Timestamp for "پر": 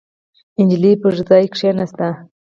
1.01-1.11